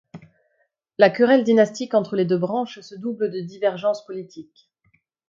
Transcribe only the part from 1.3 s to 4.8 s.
dynastique entre les deux branches se double de divergences politiques.